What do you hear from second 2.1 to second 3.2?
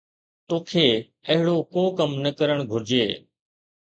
نه ڪرڻ گهرجي